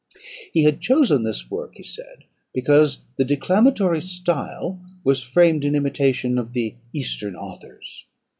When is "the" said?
3.17-3.23, 6.53-6.73